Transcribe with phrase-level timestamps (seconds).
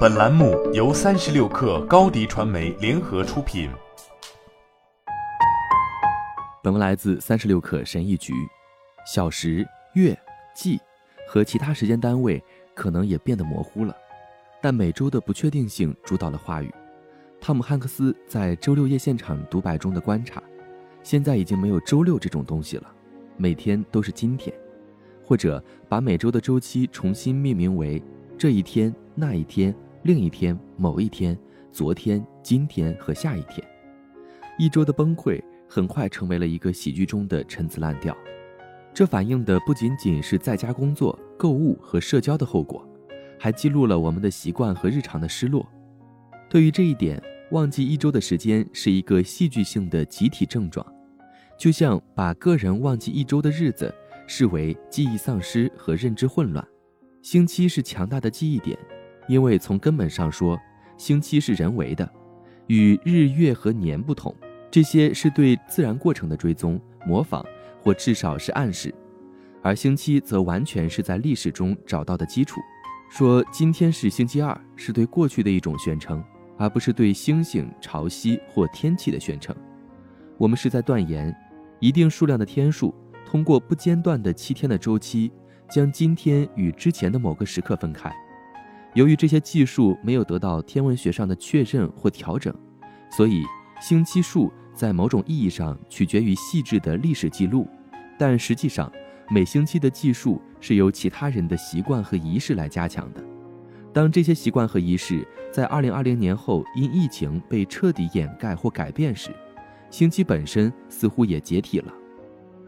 [0.00, 3.70] 本栏目由三十六氪高低传媒联合出品。
[6.62, 8.34] 本文来自三十六氪神译局。
[9.06, 10.18] 小时、月、
[10.54, 10.78] 季
[11.26, 12.42] 和其他时间单位
[12.74, 13.96] 可能也变得模糊了，
[14.60, 16.70] 但每周的不确定性主导了话语。
[17.40, 20.42] 汤姆·汉克斯在周六夜现场独白中的观察：
[21.02, 22.92] 现在已经没有周六这种东西了，
[23.38, 24.54] 每天都是今天。
[25.24, 28.02] 或者把每周的周期重新命名为
[28.40, 31.38] 这一天、那一天、另一天、某一天、
[31.70, 33.62] 昨天、今天和下一天。
[34.58, 35.38] 一周的崩溃
[35.68, 38.16] 很快成为了一个喜剧中的陈词滥调。
[38.94, 42.82] 这反映的不仅仅是在家工作、购物和社交的后果，
[43.38, 45.68] 还记录了我们的习惯和日常的失落。
[46.48, 50.86] 对于这一点，忘记一周的时间是一个戏剧性的集体症状，
[51.58, 53.94] 就像把个人忘记一周的日子。
[54.26, 56.66] 视为记忆丧失和认知混乱。
[57.22, 58.78] 星期是强大的记忆点，
[59.28, 60.58] 因为从根本上说，
[60.96, 62.10] 星期是人为的，
[62.66, 64.34] 与日月和年不同。
[64.70, 67.44] 这些是对自然过程的追踪、模仿，
[67.82, 68.94] 或至少是暗示。
[69.62, 72.58] 而星期则完全是在历史中找到的基础。
[73.10, 76.24] 说今天是星期二，是对过去的一种宣称，
[76.56, 79.54] 而不是对星星、潮汐或天气的宣称。
[80.38, 81.34] 我们是在断言，
[81.80, 82.94] 一定数量的天数。
[83.26, 85.30] 通过不间断的七天的周期，
[85.70, 88.12] 将今天与之前的某个时刻分开。
[88.94, 92.52] 由于这些技术没有得到天文学上的确认或调整，
[93.08, 93.44] 所以
[93.80, 97.68] 星期数在某种意义上取决于细致的历史记录。
[98.18, 98.90] 但实际上，
[99.30, 103.22] 每星期的计数是由其他人的习惯和仪式来加强的。
[103.92, 109.30] 当这些习惯和仪式在2020年后因疫情被彻底掩盖或改变时，
[109.88, 111.92] 星期本身似乎也解体了。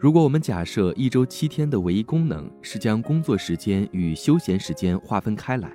[0.02, 5.72] 如果我们假设一周七天的唯一功能是将工作时间与休闲时间划分开来，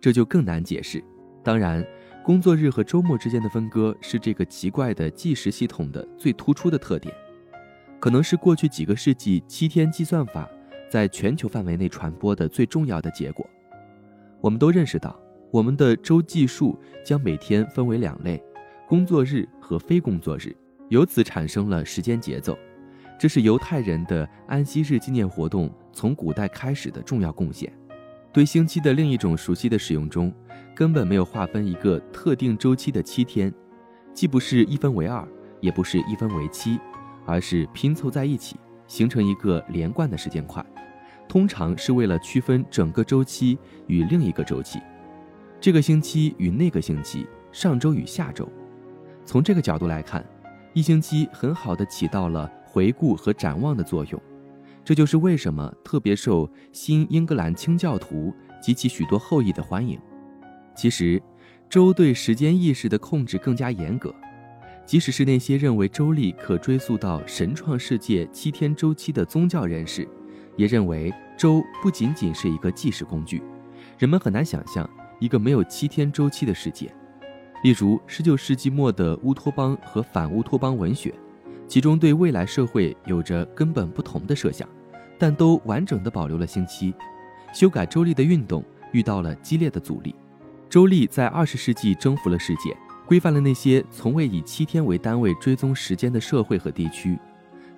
[0.00, 1.00] 这就更难解释。
[1.44, 1.86] 当然，
[2.24, 7.14] 工作日和周末之间的分割是这个奇怪的计时系统的最突出的特点，
[8.00, 10.50] 可能是过去几个世纪七天计算法
[10.90, 13.48] 在全球范围内传播的最重要的结果。
[14.40, 15.16] 我们都认识到，
[15.52, 18.42] 我们的周计数将每天分为两类：
[18.88, 20.52] 工作日和非工作日，
[20.88, 22.58] 由此产生了时间节奏。
[23.22, 27.72] 这是犹太人的安息日纪念活动从古代开始的重要贡献。
[28.32, 30.34] 对星期的另一种熟悉的使用中，
[30.74, 33.54] 根本没有划分一个特定周期的七天，
[34.12, 35.24] 既不是一分为二，
[35.60, 36.80] 也不是一分为七，
[37.24, 38.56] 而是拼凑在一起，
[38.88, 40.60] 形成一个连贯的时间块。
[41.28, 43.56] 通常是为了区分整个周期
[43.86, 44.80] 与另一个周期，
[45.60, 48.50] 这个星期与那个星期，上周与下周。
[49.24, 50.26] 从这个角度来看，
[50.72, 52.50] 一星期很好的起到了。
[52.72, 54.22] 回顾和展望的作用，
[54.82, 60.00] 这就是为什么特别受新英格兰清教徒及其许多后裔的欢迎。
[60.74, 61.22] 其实，
[61.68, 64.14] 周对时间意识的控制更加严格，
[64.86, 70.08] 即使是那些认为周历可追溯到神创世界七天周期的宗教人士，
[70.56, 73.42] 也认为周不仅仅是一个计时工具。
[73.98, 74.88] 人们很难想象
[75.20, 76.90] 一个没有七天周期的世界，
[77.62, 81.14] 例如19世纪末的乌托邦和反乌托邦文学。
[81.72, 84.68] 其中对未来社会有着根本不同的设想，
[85.18, 86.92] 但都完整的保留了星期。
[87.50, 88.62] 修改周历的运动
[88.92, 90.14] 遇到了激烈的阻力。
[90.68, 97.18] 周历在二十世纪征服了世界，规范了那些从未以七天为单位追踪时间的社会和地区。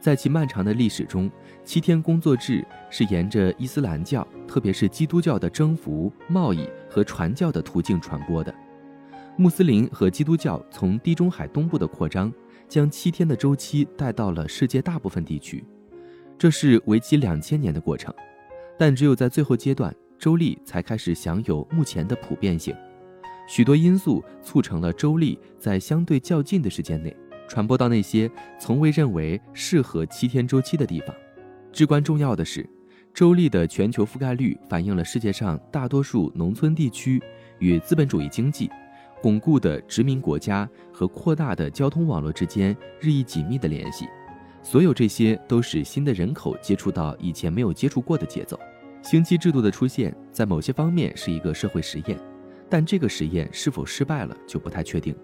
[0.01, 1.31] 在其漫长的历史中，
[1.63, 8.53] 七天工作制是沿着伊斯兰教，特别是基督教的征服、贸易和传教的途径传播的。
[9.37, 12.33] 穆斯林和基督教从地中海东部的扩张。
[12.75, 15.65] 将七天的周期带到了世界大部分地区，
[16.37, 18.13] 这是为期两千年的过程。
[18.77, 22.75] 但只有在最后阶段，周历才开始享有目前的普遍性。
[23.47, 31.15] 许多因素促成了周历在相对较近的时间内传播到那些从未认为适合七天周期的地方。
[31.71, 32.69] 至关重要的是，
[33.13, 37.23] 周历的全球覆盖率反映了世界上大多数农村地区
[37.61, 38.69] 与资本主义经济。
[39.25, 44.07] 巩固的殖民国家和扩大的交通网络之间日益紧密的联系，
[44.63, 48.61] 所有这些都使新的人口接触到以前没有接触过的节奏。
[49.03, 52.21] 星期制度的出现在某些方面是一个社会实验，
[52.69, 55.17] 但这个实验是否失败了就不太确定。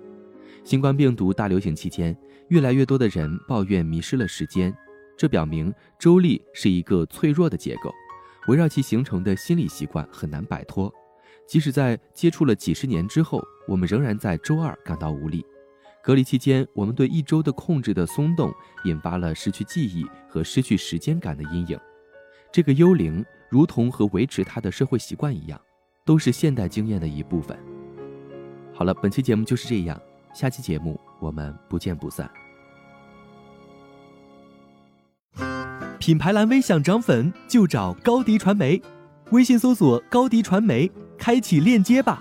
[0.64, 2.16] 新冠病毒大流行期间，
[2.48, 4.74] 越来越多的人抱怨迷失了时间，
[5.14, 7.92] 这表明周历是一个脆弱的结构，
[8.48, 10.90] 围绕其形成的心理习惯很难摆脱。
[11.50, 15.44] 即使在接触了几十年之后我们仍然在周二感到无力。
[16.00, 18.54] 隔离期间我们对一周的控制的松动
[18.84, 21.76] 引发了失去记忆和失去时间感的阴影。
[22.52, 25.60] 这个幽灵如同和维持它的社会习惯一样
[26.04, 27.58] 都是现代经验的一部分。
[28.72, 30.00] 好了本期节目就是这样
[30.32, 32.30] 下期节目我们不见不散。
[35.98, 38.80] 品牌蓝 v 想涨粉就找高迪传媒。
[39.30, 40.90] 微信搜索高迪传媒
[41.20, 42.20] 开启链接吧。